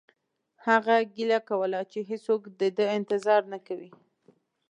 [0.65, 3.91] هغه ګیله کوله چې هیڅوک د ده انتظار نه کوي